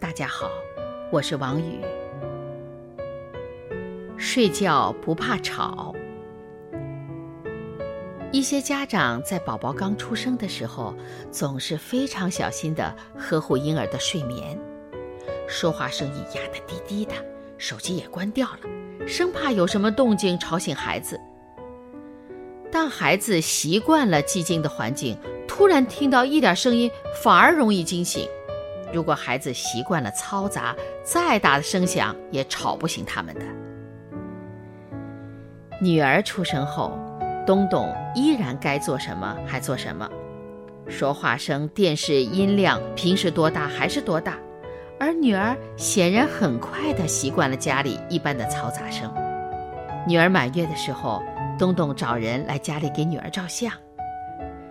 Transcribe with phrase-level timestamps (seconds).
[0.00, 0.48] 大家好，
[1.10, 1.80] 我是王宇。
[4.16, 5.92] 睡觉不怕吵。
[8.30, 10.94] 一些家长在宝宝刚出生的时候，
[11.32, 14.56] 总是非常小心的呵护婴儿的睡眠，
[15.48, 17.14] 说话声音压得低低的。
[17.56, 21.18] 手机也关掉了，生怕有什么动静吵醒孩子。
[22.70, 26.88] 当孩子习惯了寂静的环境，突然听到一点声音，
[27.20, 28.28] 反而容易惊醒。
[28.92, 33.40] 如果孩子习惯了嘈杂，再大的声响也吵不醒他们的。
[35.80, 36.98] 女儿出生后，
[37.46, 40.08] 东东依然该做什么还做什么，
[40.88, 44.38] 说话声、电视音量，平时多大还是多大。
[45.00, 49.08] 而女儿显然很快的习惯了家里一般的嘈杂声。
[50.08, 51.22] 女儿满月的时候，
[51.56, 53.72] 东东找人来家里给女儿照相。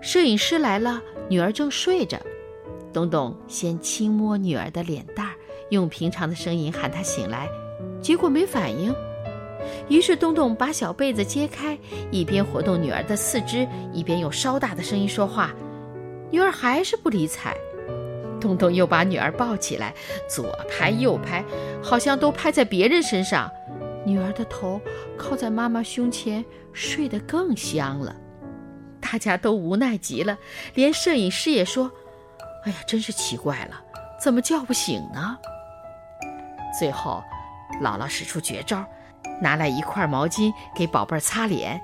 [0.00, 2.18] 摄影师来了，女儿正睡着。
[2.92, 5.34] 东东先轻摸女儿的脸蛋儿，
[5.70, 7.48] 用平常的声音喊她醒来，
[8.00, 8.94] 结果没反应。
[9.88, 11.78] 于是东东把小被子揭开，
[12.10, 15.54] 一边活动女儿的四肢，一边用稍大的声音说话。
[16.30, 17.56] 女儿还是不理睬。
[18.40, 19.94] 东东又把女儿抱起来，
[20.28, 21.44] 左拍右拍，
[21.80, 23.50] 好像都拍在别人身上。
[24.04, 24.80] 女儿的头
[25.16, 28.16] 靠在妈妈胸前，睡得更香了。
[29.00, 30.36] 大家都无奈极了，
[30.74, 31.88] 连摄影师也说
[32.64, 33.76] ：“哎呀，真是奇怪了，
[34.20, 35.38] 怎么叫不醒呢？”
[36.78, 37.22] 最后，
[37.82, 38.84] 姥姥使出绝招，
[39.40, 41.80] 拿来一块毛巾给宝贝儿擦脸，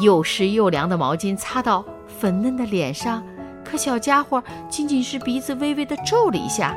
[0.00, 3.24] 又湿又凉的毛巾擦到粉嫩的脸上。
[3.64, 6.76] 可小家伙仅仅是鼻子微微的皱了一下，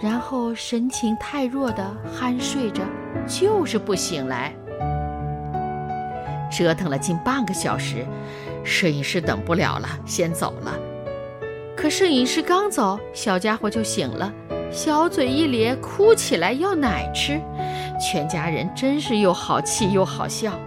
[0.00, 2.82] 然后神情太弱的酣睡着，
[3.26, 4.54] 就是不醒来。
[6.50, 8.06] 折腾了近半个小时，
[8.64, 10.89] 摄影师等不了了，先走了。
[11.80, 14.30] 可摄影师刚走，小家伙就醒了，
[14.70, 17.40] 小嘴一咧，哭起来要奶吃。
[17.98, 20.60] 全家人真是又好气又好笑。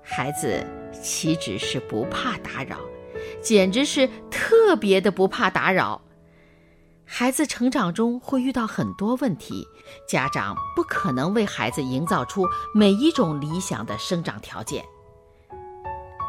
[0.00, 2.76] 孩子岂止是不怕打扰？
[3.42, 6.00] 简直是特别的不怕打扰。
[7.04, 9.66] 孩子成长中会遇到很多问题，
[10.08, 14.84] 家长不可能为孩子营造出每一种理想的生长条件。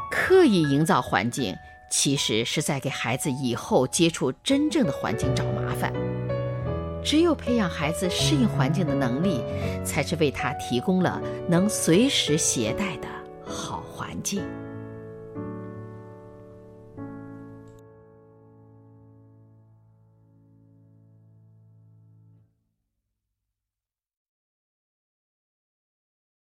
[0.10, 1.56] 刻意营造环境，
[1.96, 5.94] 其实是在给孩子以后接触真正的环境找麻烦。
[7.04, 9.44] 只有培养孩子适应环境的能力，
[9.86, 13.08] 才是为他提供了能随时携带的
[13.46, 14.42] 好环境。